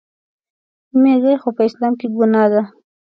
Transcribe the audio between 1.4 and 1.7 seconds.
خو په